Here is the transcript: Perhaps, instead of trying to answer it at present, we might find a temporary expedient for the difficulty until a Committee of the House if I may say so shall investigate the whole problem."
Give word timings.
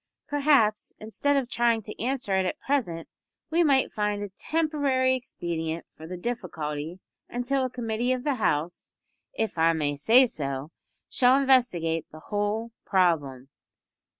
Perhaps, 0.27 0.93
instead 0.97 1.37
of 1.37 1.47
trying 1.47 1.83
to 1.83 2.01
answer 2.03 2.35
it 2.35 2.47
at 2.47 2.59
present, 2.59 3.07
we 3.51 3.63
might 3.63 3.91
find 3.91 4.23
a 4.23 4.29
temporary 4.29 5.15
expedient 5.15 5.85
for 5.93 6.07
the 6.07 6.17
difficulty 6.17 6.97
until 7.29 7.63
a 7.65 7.69
Committee 7.69 8.11
of 8.11 8.23
the 8.23 8.33
House 8.41 8.95
if 9.35 9.59
I 9.59 9.73
may 9.73 9.95
say 9.95 10.25
so 10.25 10.71
shall 11.07 11.37
investigate 11.37 12.07
the 12.11 12.17
whole 12.31 12.71
problem." 12.83 13.49